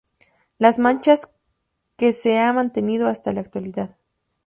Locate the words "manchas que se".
0.79-2.39